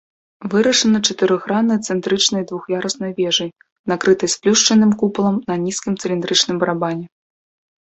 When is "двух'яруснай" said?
2.53-3.11